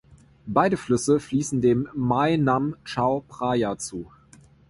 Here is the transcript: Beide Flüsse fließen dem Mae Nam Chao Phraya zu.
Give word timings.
Beide 0.47 0.77
Flüsse 0.77 1.19
fließen 1.19 1.61
dem 1.61 1.87
Mae 1.93 2.35
Nam 2.35 2.75
Chao 2.85 3.23
Phraya 3.29 3.77
zu. 3.77 4.09